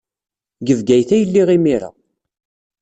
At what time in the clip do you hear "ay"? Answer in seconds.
1.15-1.23